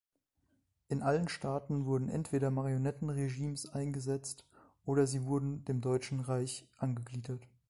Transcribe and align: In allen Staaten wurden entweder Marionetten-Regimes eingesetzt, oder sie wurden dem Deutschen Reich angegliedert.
In 0.89 1.03
allen 1.03 1.29
Staaten 1.29 1.85
wurden 1.85 2.09
entweder 2.09 2.49
Marionetten-Regimes 2.49 3.69
eingesetzt, 3.69 4.47
oder 4.83 5.05
sie 5.05 5.25
wurden 5.25 5.63
dem 5.65 5.79
Deutschen 5.79 6.21
Reich 6.21 6.65
angegliedert. 6.79 7.47